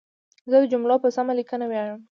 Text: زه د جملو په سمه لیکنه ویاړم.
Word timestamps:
زه 0.49 0.55
د 0.61 0.65
جملو 0.71 0.95
په 1.03 1.09
سمه 1.15 1.33
لیکنه 1.39 1.65
ویاړم. 1.67 2.01